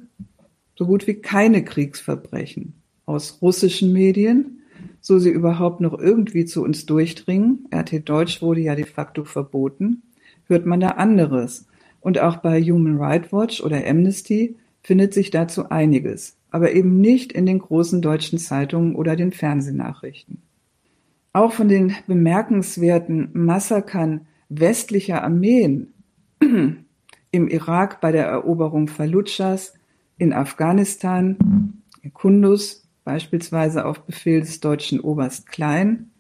so 0.76 0.86
gut 0.86 1.08
wie 1.08 1.16
keine 1.16 1.64
Kriegsverbrechen 1.64 2.74
aus 3.06 3.40
russischen 3.42 3.94
Medien, 3.94 4.62
so 5.02 5.20
sie 5.20 5.30
überhaupt 5.30 5.82
noch 5.82 5.98
irgendwie 5.98 6.46
zu 6.46 6.64
uns 6.64 6.86
durchdringen. 6.86 7.68
RT 7.74 8.08
Deutsch 8.08 8.42
wurde 8.42 8.62
ja 8.62 8.76
de 8.76 8.86
facto 8.86 9.24
verboten, 9.24 10.04
hört 10.48 10.66
man 10.66 10.80
da 10.80 10.90
anderes. 10.90 11.68
Und 12.06 12.20
auch 12.20 12.38
bei 12.38 12.62
Human 12.62 12.98
Rights 12.98 13.34
Watch 13.34 13.62
oder 13.64 13.84
Amnesty 13.84 14.58
findet 14.84 15.16
sich 15.16 15.32
dazu 15.32 15.70
einiges, 15.72 16.38
aber 16.52 16.74
eben 16.74 17.02
nicht 17.02 17.32
in 17.32 17.48
den 17.48 17.58
großen 17.58 18.04
deutschen 18.04 18.38
Zeitungen 18.38 18.94
oder 18.94 19.16
den 19.16 19.32
Fernsehnachrichten. 19.32 20.44
Auch 21.34 21.52
von 21.52 21.68
den 21.68 21.96
bemerkenswerten 22.06 23.32
Massakern 23.34 24.28
westlicher 24.50 25.24
Armeen 25.24 25.96
im 27.32 27.48
Irak 27.48 28.02
bei 28.02 28.12
der 28.12 28.28
Eroberung 28.28 28.88
Fallujahs, 28.88 29.74
in 30.20 30.32
Afghanistan, 30.32 31.82
in 32.04 32.14
Kunduz 32.14 32.88
beispielsweise 33.04 33.84
auf 33.84 34.06
Befehl 34.06 34.42
des 34.42 34.60
deutschen 34.60 35.00
Oberst 35.00 35.48
Klein, 35.48 36.12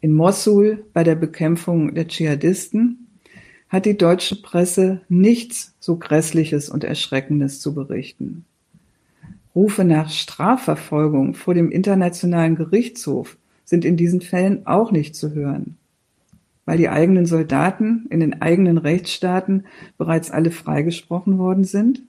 in 0.00 0.14
Mossul 0.14 0.84
bei 0.92 1.04
der 1.04 1.14
Bekämpfung 1.14 1.94
der 1.94 2.08
Dschihadisten 2.08 3.02
hat 3.72 3.86
die 3.86 3.96
deutsche 3.96 4.36
Presse 4.36 5.00
nichts 5.08 5.74
so 5.80 5.96
Grässliches 5.96 6.68
und 6.68 6.84
Erschreckendes 6.84 7.62
zu 7.62 7.74
berichten. 7.74 8.44
Rufe 9.54 9.82
nach 9.84 10.10
Strafverfolgung 10.10 11.32
vor 11.32 11.54
dem 11.54 11.70
Internationalen 11.70 12.54
Gerichtshof 12.54 13.38
sind 13.64 13.86
in 13.86 13.96
diesen 13.96 14.20
Fällen 14.20 14.66
auch 14.66 14.92
nicht 14.92 15.16
zu 15.16 15.32
hören, 15.32 15.78
weil 16.66 16.76
die 16.76 16.90
eigenen 16.90 17.24
Soldaten 17.24 18.06
in 18.10 18.20
den 18.20 18.42
eigenen 18.42 18.76
Rechtsstaaten 18.76 19.64
bereits 19.96 20.30
alle 20.30 20.50
freigesprochen 20.50 21.38
worden 21.38 21.64
sind. 21.64 22.02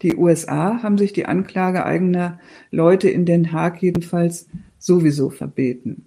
Die 0.00 0.16
USA 0.16 0.82
haben 0.82 0.96
sich 0.96 1.12
die 1.12 1.26
Anklage 1.26 1.84
eigener 1.84 2.40
Leute 2.70 3.10
in 3.10 3.26
Den 3.26 3.52
Haag 3.52 3.82
jedenfalls 3.82 4.48
sowieso 4.78 5.28
verbeten. 5.28 6.06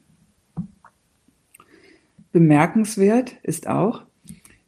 Bemerkenswert 2.32 3.36
ist 3.44 3.68
auch, 3.68 4.07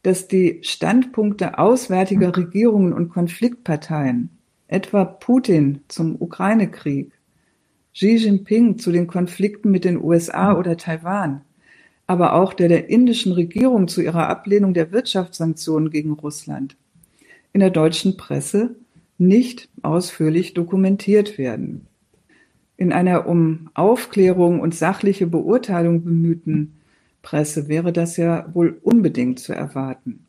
dass 0.03 0.27
die 0.27 0.60
Standpunkte 0.62 1.58
auswärtiger 1.58 2.36
Regierungen 2.36 2.94
und 2.94 3.10
Konfliktparteien, 3.10 4.29
etwa 4.68 5.03
Putin 5.06 5.82
zum 5.88 6.22
Ukraine-Krieg, 6.22 7.12
Xi 7.94 8.15
Jinping 8.15 8.77
zu 8.77 8.91
den 8.91 9.08
Konflikten 9.08 9.72
mit 9.72 9.84
den 9.84 10.01
USA 10.01 10.58
oder 10.58 10.77
Taiwan, 10.77 11.41
aber 12.08 12.34
auch 12.34 12.53
der 12.53 12.70
der 12.70 12.89
indischen 12.89 13.34
Regierung 13.34 13.88
zu 13.88 14.01
ihrer 14.01 14.29
Ablehnung 14.29 14.74
der 14.74 14.91
Wirtschaftssanktionen 14.91 15.89
gegen 15.89 16.13
Russland, 16.13 16.77
in 17.51 17.60
der 17.60 17.72
deutschen 17.72 18.15
Presse 18.15 18.75
nicht 19.18 19.70
ausführlich 19.82 20.53
dokumentiert 20.53 21.38
werden. 21.38 21.88
In 22.77 22.94
einer 22.94 23.27
um 23.27 23.70
Aufklärung 23.74 24.62
und 24.62 24.74
sachliche 24.74 25.27
Beurteilung 25.27 26.03
bemühten 26.06 26.78
Presse 27.22 27.68
wäre 27.68 27.94
das 27.94 28.18
ja 28.18 28.50
wohl 28.54 28.80
unbedingt 28.82 29.40
zu 29.40 29.54
erwarten. 29.54 30.26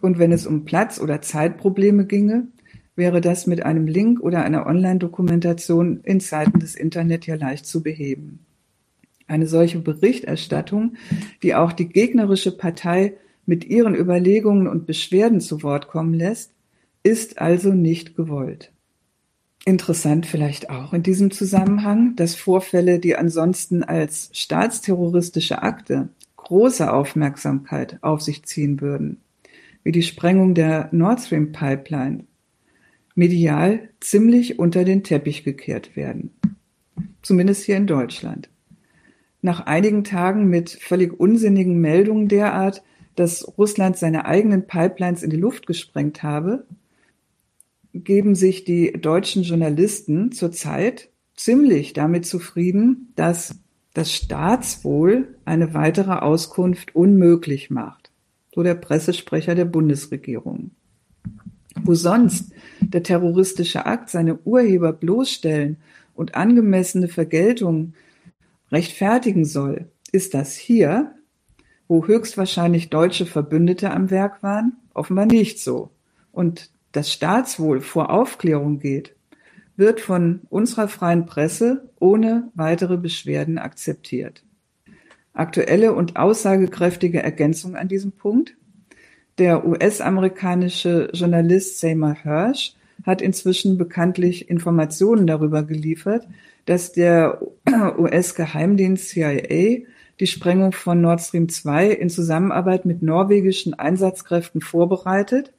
Und 0.00 0.18
wenn 0.18 0.32
es 0.32 0.46
um 0.46 0.64
Platz- 0.64 1.00
oder 1.00 1.22
Zeitprobleme 1.22 2.06
ginge, 2.06 2.48
wäre 2.96 3.20
das 3.20 3.46
mit 3.46 3.64
einem 3.64 3.86
Link 3.86 4.20
oder 4.20 4.44
einer 4.44 4.66
Online-Dokumentation 4.66 6.00
in 6.04 6.20
Zeiten 6.20 6.58
des 6.58 6.74
Internet 6.74 7.26
ja 7.26 7.36
leicht 7.36 7.66
zu 7.66 7.82
beheben. 7.82 8.40
Eine 9.26 9.46
solche 9.46 9.78
Berichterstattung, 9.78 10.96
die 11.42 11.54
auch 11.54 11.72
die 11.72 11.88
gegnerische 11.88 12.56
Partei 12.56 13.14
mit 13.46 13.64
ihren 13.64 13.94
Überlegungen 13.94 14.66
und 14.66 14.86
Beschwerden 14.86 15.40
zu 15.40 15.62
Wort 15.62 15.88
kommen 15.88 16.14
lässt, 16.14 16.52
ist 17.02 17.40
also 17.40 17.72
nicht 17.72 18.14
gewollt. 18.14 18.72
Interessant 19.64 20.26
vielleicht 20.26 20.70
auch 20.70 20.92
in 20.92 21.04
diesem 21.04 21.30
Zusammenhang, 21.30 22.16
dass 22.16 22.34
Vorfälle, 22.34 22.98
die 22.98 23.16
ansonsten 23.16 23.84
als 23.84 24.30
staatsterroristische 24.32 25.62
Akte 25.62 26.08
große 26.36 26.92
Aufmerksamkeit 26.92 27.98
auf 28.02 28.22
sich 28.22 28.44
ziehen 28.44 28.80
würden, 28.80 29.20
wie 29.84 29.92
die 29.92 30.02
Sprengung 30.02 30.54
der 30.54 30.88
Nord 30.90 31.20
Stream 31.20 31.52
Pipeline, 31.52 32.24
medial 33.14 33.88
ziemlich 34.00 34.58
unter 34.58 34.84
den 34.84 35.04
Teppich 35.04 35.44
gekehrt 35.44 35.94
werden. 35.94 36.32
Zumindest 37.22 37.64
hier 37.64 37.76
in 37.76 37.86
Deutschland. 37.86 38.48
Nach 39.42 39.66
einigen 39.66 40.02
Tagen 40.02 40.46
mit 40.46 40.70
völlig 40.70 41.18
unsinnigen 41.18 41.80
Meldungen 41.80 42.26
derart, 42.26 42.82
dass 43.14 43.56
Russland 43.58 43.96
seine 43.96 44.24
eigenen 44.24 44.66
Pipelines 44.66 45.22
in 45.22 45.30
die 45.30 45.36
Luft 45.36 45.66
gesprengt 45.66 46.22
habe, 46.22 46.64
geben 47.94 48.34
sich 48.34 48.64
die 48.64 48.92
deutschen 48.92 49.42
Journalisten 49.42 50.32
zurzeit 50.32 51.10
ziemlich 51.36 51.92
damit 51.92 52.26
zufrieden, 52.26 53.12
dass 53.16 53.56
das 53.94 54.12
Staatswohl 54.12 55.36
eine 55.44 55.74
weitere 55.74 56.12
Auskunft 56.12 56.94
unmöglich 56.94 57.70
macht, 57.70 58.10
so 58.54 58.62
der 58.62 58.74
Pressesprecher 58.74 59.54
der 59.54 59.66
Bundesregierung. 59.66 60.70
Wo 61.82 61.94
sonst 61.94 62.52
der 62.80 63.02
terroristische 63.02 63.86
Akt 63.86 64.10
seine 64.10 64.38
Urheber 64.44 64.92
bloßstellen 64.92 65.76
und 66.14 66.34
angemessene 66.34 67.08
Vergeltung 67.08 67.94
rechtfertigen 68.70 69.44
soll, 69.44 69.90
ist 70.12 70.34
das 70.34 70.54
hier, 70.56 71.14
wo 71.88 72.06
höchstwahrscheinlich 72.06 72.90
deutsche 72.90 73.26
Verbündete 73.26 73.90
am 73.90 74.10
Werk 74.10 74.42
waren, 74.42 74.76
offenbar 74.94 75.26
nicht 75.26 75.60
so. 75.60 75.90
Und 76.30 76.70
das 76.92 77.10
Staatswohl 77.10 77.80
vor 77.80 78.10
Aufklärung 78.10 78.78
geht, 78.78 79.16
wird 79.76 80.00
von 80.00 80.40
unserer 80.50 80.88
freien 80.88 81.26
Presse 81.26 81.90
ohne 81.98 82.50
weitere 82.54 82.96
Beschwerden 82.96 83.58
akzeptiert. 83.58 84.44
Aktuelle 85.32 85.94
und 85.94 86.16
aussagekräftige 86.16 87.22
Ergänzung 87.22 87.74
an 87.74 87.88
diesem 87.88 88.12
Punkt. 88.12 88.54
Der 89.38 89.66
US-amerikanische 89.66 91.08
Journalist 91.14 91.80
Seymour 91.80 92.14
Hirsch 92.22 92.74
hat 93.04 93.22
inzwischen 93.22 93.78
bekanntlich 93.78 94.50
Informationen 94.50 95.26
darüber 95.26 95.62
geliefert, 95.62 96.28
dass 96.66 96.92
der 96.92 97.40
US-Geheimdienst 97.98 99.08
CIA 99.08 99.86
die 100.20 100.26
Sprengung 100.26 100.72
von 100.72 101.00
Nord 101.00 101.22
Stream 101.22 101.48
2 101.48 101.88
in 101.88 102.10
Zusammenarbeit 102.10 102.84
mit 102.84 103.02
norwegischen 103.02 103.72
Einsatzkräften 103.74 104.60
vorbereitet 104.60 105.52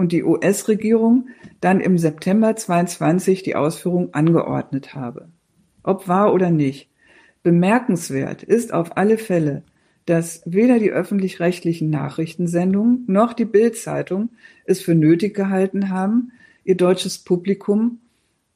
und 0.00 0.12
die 0.12 0.24
US-Regierung 0.24 1.28
dann 1.60 1.78
im 1.78 1.98
September 1.98 2.56
22 2.56 3.42
die 3.42 3.54
Ausführung 3.54 4.14
angeordnet 4.14 4.94
habe. 4.94 5.28
Ob 5.82 6.08
wahr 6.08 6.32
oder 6.32 6.50
nicht. 6.50 6.88
Bemerkenswert 7.42 8.42
ist 8.42 8.72
auf 8.72 8.96
alle 8.96 9.18
Fälle, 9.18 9.62
dass 10.06 10.40
weder 10.46 10.78
die 10.78 10.90
öffentlich-rechtlichen 10.90 11.90
Nachrichtensendungen 11.90 13.04
noch 13.08 13.34
die 13.34 13.44
Bild-Zeitung 13.44 14.30
es 14.64 14.80
für 14.80 14.94
nötig 14.94 15.34
gehalten 15.34 15.90
haben, 15.90 16.32
ihr 16.64 16.78
deutsches 16.78 17.18
Publikum 17.18 17.98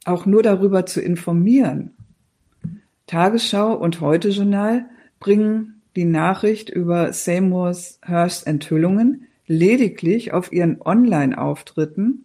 auch 0.07 0.25
nur 0.25 0.43
darüber 0.43 0.87
zu 0.87 1.03
informieren. 1.03 1.91
Tagesschau 3.07 3.75
und 3.75 4.01
Heute-Journal 4.01 4.87
bringen 5.21 5.83
die 5.95 6.07
Nachricht 6.07 6.71
über 6.71 7.13
Seymours 7.13 8.01
Hearst 8.03 8.47
Enthüllungen 8.47 9.27
lediglich 9.47 10.33
auf 10.33 10.53
ihren 10.53 10.81
Online-Auftritten 10.81 12.25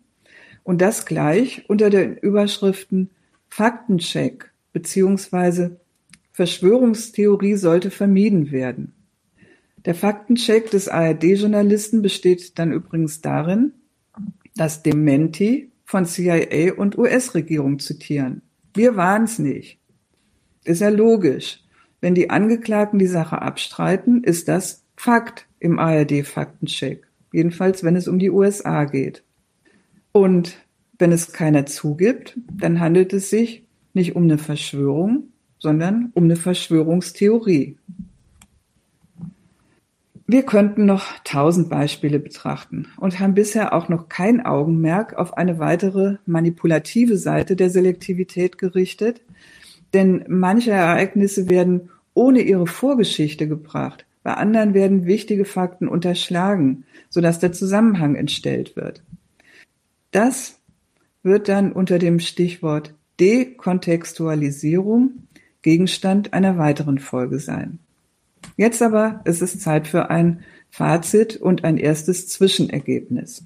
und 0.63 0.81
das 0.81 1.05
gleich 1.05 1.65
unter 1.67 1.89
den 1.89 2.15
Überschriften 2.15 3.09
Faktencheck 3.49 4.51
bzw. 4.73 5.71
Verschwörungstheorie 6.31 7.55
sollte 7.55 7.91
vermieden 7.91 8.51
werden. 8.51 8.93
Der 9.85 9.95
Faktencheck 9.95 10.69
des 10.71 10.87
ARD-Journalisten 10.87 12.01
besteht 12.01 12.59
dann 12.59 12.71
übrigens 12.71 13.21
darin, 13.21 13.73
das 14.55 14.83
Dementi 14.83 15.71
von 15.85 16.05
CIA 16.05 16.73
und 16.75 16.97
US-Regierung 16.97 17.79
zitieren. 17.79 18.41
Wir 18.73 18.95
waren's 18.95 19.39
nicht. 19.39 19.79
Ist 20.63 20.81
ja 20.81 20.89
logisch. 20.89 21.63
Wenn 22.01 22.13
die 22.13 22.29
Angeklagten 22.29 22.99
die 22.99 23.07
Sache 23.07 23.41
abstreiten, 23.41 24.23
ist 24.23 24.47
das 24.47 24.83
Fakt 24.95 25.47
im 25.59 25.79
ARD-Faktencheck. 25.79 27.08
Jedenfalls, 27.31 27.83
wenn 27.83 27.95
es 27.95 28.07
um 28.07 28.19
die 28.19 28.31
USA 28.31 28.85
geht. 28.85 29.23
Und 30.11 30.57
wenn 30.97 31.11
es 31.11 31.31
keiner 31.31 31.65
zugibt, 31.65 32.37
dann 32.51 32.79
handelt 32.79 33.13
es 33.13 33.29
sich 33.29 33.63
nicht 33.93 34.15
um 34.15 34.23
eine 34.23 34.37
Verschwörung, 34.37 35.29
sondern 35.59 36.11
um 36.13 36.25
eine 36.25 36.35
Verschwörungstheorie. 36.35 37.77
Wir 40.31 40.43
könnten 40.43 40.85
noch 40.85 41.05
tausend 41.23 41.69
Beispiele 41.69 42.19
betrachten 42.19 42.87
und 42.97 43.19
haben 43.19 43.33
bisher 43.33 43.73
auch 43.73 43.89
noch 43.89 44.09
kein 44.09 44.45
Augenmerk 44.45 45.15
auf 45.15 45.35
eine 45.35 45.57
weitere 45.57 46.17
manipulative 46.27 47.17
Seite 47.17 47.55
der 47.55 47.71
Selektivität 47.71 48.59
gerichtet, 48.59 49.21
denn 49.95 50.25
manche 50.27 50.69
Ereignisse 50.69 51.49
werden 51.49 51.89
ohne 52.13 52.41
ihre 52.41 52.67
Vorgeschichte 52.67 53.47
gebracht, 53.47 54.05
bei 54.23 54.33
anderen 54.33 54.73
werden 54.73 55.05
wichtige 55.05 55.45
Fakten 55.45 55.87
unterschlagen, 55.87 56.83
sodass 57.09 57.39
der 57.39 57.53
Zusammenhang 57.53 58.15
entstellt 58.15 58.75
wird. 58.75 59.03
Das 60.11 60.59
wird 61.23 61.47
dann 61.47 61.71
unter 61.71 61.99
dem 61.99 62.19
Stichwort 62.19 62.93
Dekontextualisierung 63.19 65.27
Gegenstand 65.61 66.33
einer 66.33 66.57
weiteren 66.57 66.99
Folge 66.99 67.39
sein. 67.39 67.79
Jetzt 68.55 68.81
aber 68.81 69.21
ist 69.25 69.41
es 69.41 69.59
Zeit 69.59 69.87
für 69.87 70.09
ein 70.09 70.43
Fazit 70.69 71.37
und 71.37 71.63
ein 71.63 71.77
erstes 71.77 72.27
Zwischenergebnis. 72.29 73.43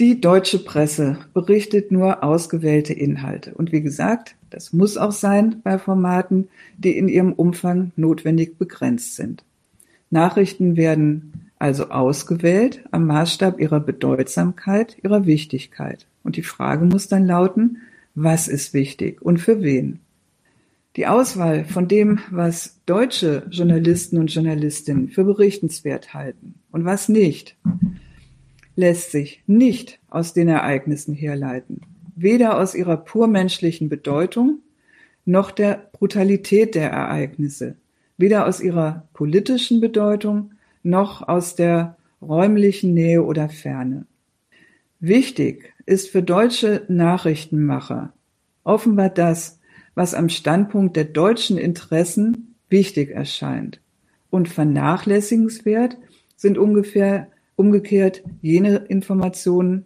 Die 0.00 0.20
deutsche 0.20 0.60
Presse 0.60 1.18
berichtet 1.34 1.90
nur 1.90 2.22
ausgewählte 2.22 2.92
Inhalte. 2.92 3.52
Und 3.54 3.72
wie 3.72 3.80
gesagt, 3.80 4.36
das 4.48 4.72
muss 4.72 4.96
auch 4.96 5.10
sein 5.10 5.60
bei 5.64 5.76
Formaten, 5.76 6.48
die 6.76 6.96
in 6.96 7.08
ihrem 7.08 7.32
Umfang 7.32 7.90
notwendig 7.96 8.58
begrenzt 8.58 9.16
sind. 9.16 9.42
Nachrichten 10.10 10.76
werden 10.76 11.50
also 11.58 11.90
ausgewählt 11.90 12.84
am 12.92 13.06
Maßstab 13.06 13.58
ihrer 13.58 13.80
Bedeutsamkeit, 13.80 14.96
ihrer 15.02 15.26
Wichtigkeit. 15.26 16.06
Und 16.22 16.36
die 16.36 16.44
Frage 16.44 16.84
muss 16.84 17.08
dann 17.08 17.26
lauten, 17.26 17.78
was 18.14 18.46
ist 18.46 18.74
wichtig 18.74 19.20
und 19.20 19.38
für 19.38 19.62
wen? 19.62 19.98
Die 20.94 21.08
Auswahl 21.08 21.64
von 21.64 21.88
dem, 21.88 22.20
was 22.30 22.78
deutsche 22.86 23.46
Journalisten 23.50 24.18
und 24.18 24.32
Journalistinnen 24.32 25.08
für 25.08 25.24
berichtenswert 25.24 26.14
halten 26.14 26.54
und 26.70 26.84
was 26.84 27.08
nicht, 27.08 27.56
lässt 28.78 29.10
sich 29.10 29.42
nicht 29.46 29.98
aus 30.08 30.32
den 30.32 30.48
Ereignissen 30.48 31.14
herleiten 31.14 31.80
weder 32.20 32.58
aus 32.58 32.74
ihrer 32.74 32.96
pur 32.96 33.28
menschlichen 33.28 33.88
Bedeutung 33.88 34.60
noch 35.24 35.50
der 35.50 35.88
Brutalität 35.92 36.74
der 36.74 36.90
Ereignisse, 36.90 37.76
weder 38.16 38.46
aus 38.46 38.60
ihrer 38.60 39.08
politischen 39.12 39.80
Bedeutung 39.80 40.52
noch 40.82 41.26
aus 41.26 41.54
der 41.54 41.96
räumlichen 42.20 42.94
Nähe 42.94 43.22
oder 43.22 43.48
Ferne. 43.48 44.06
Wichtig 45.00 45.74
ist 45.86 46.08
für 46.10 46.22
deutsche 46.22 46.84
Nachrichtenmacher 46.88 48.12
offenbar 48.64 49.10
das, 49.10 49.60
was 49.94 50.14
am 50.14 50.28
Standpunkt 50.28 50.96
der 50.96 51.04
deutschen 51.04 51.56
Interessen 51.56 52.56
wichtig 52.68 53.10
erscheint. 53.10 53.80
Und 54.30 54.48
vernachlässigenswert 54.48 55.96
sind 56.36 56.58
ungefähr 56.58 57.28
umgekehrt 57.58 58.22
jene 58.40 58.76
Informationen, 58.76 59.84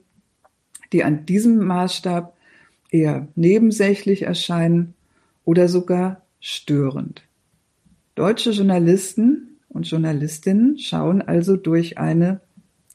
die 0.92 1.04
an 1.04 1.24
diesem 1.24 1.56
Maßstab 1.64 2.36
eher 2.90 3.28
nebensächlich 3.34 4.22
erscheinen 4.22 4.92
oder 5.44 5.68
sogar 5.68 6.20
störend. 6.38 7.22
Deutsche 8.14 8.50
Journalisten 8.50 9.58
und 9.70 9.88
Journalistinnen 9.88 10.78
schauen 10.78 11.22
also 11.22 11.56
durch 11.56 11.96
eine 11.96 12.42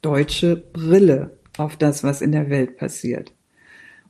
deutsche 0.04 0.56
Brille 0.56 1.40
auf 1.58 1.76
das, 1.76 2.04
was 2.04 2.22
in 2.22 2.32
der 2.32 2.52
Welt 2.52 2.78
passiert. 2.78 3.34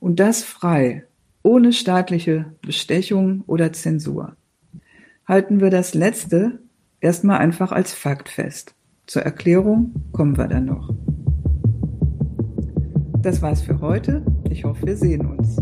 Und 0.00 0.20
das 0.20 0.44
frei, 0.44 1.06
ohne 1.42 1.72
staatliche 1.72 2.52
Bestechung 2.60 3.42
oder 3.46 3.72
Zensur. 3.72 4.36
Halten 5.26 5.62
wir 5.62 5.70
das 5.70 5.94
Letzte 5.94 6.58
erstmal 7.00 7.38
einfach 7.38 7.72
als 7.72 7.94
Fakt 7.94 8.28
fest. 8.28 8.74
Zur 9.08 9.22
Erklärung 9.22 9.94
kommen 10.12 10.36
wir 10.36 10.48
dann 10.48 10.66
noch. 10.66 10.92
Das 13.22 13.40
war's 13.40 13.62
für 13.62 13.80
heute. 13.80 14.22
Ich 14.50 14.64
hoffe, 14.64 14.86
wir 14.86 14.98
sehen 14.98 15.24
uns. 15.24 15.56